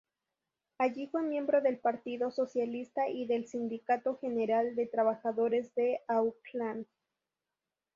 Allí 0.79 1.09
fue 1.11 1.21
miembro 1.21 1.61
del 1.61 1.77
Partido 1.77 2.31
Socialista 2.31 3.07
y 3.07 3.27
del 3.27 3.47
Sindicato 3.47 4.17
General 4.19 4.75
de 4.75 4.87
Trabajadores 4.87 5.75
de 5.75 5.99
Auckland. 6.07 6.87